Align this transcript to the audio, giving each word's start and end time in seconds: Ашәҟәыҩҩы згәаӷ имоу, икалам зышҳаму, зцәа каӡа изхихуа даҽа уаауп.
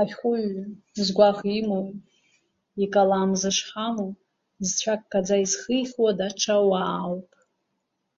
Ашәҟәыҩҩы 0.00 0.64
згәаӷ 1.04 1.38
имоу, 1.58 1.88
икалам 2.82 3.30
зышҳаму, 3.40 4.10
зцәа 4.66 4.94
каӡа 5.10 5.36
изхихуа 5.44 6.10
даҽа 6.18 6.56
уаауп. 6.68 7.28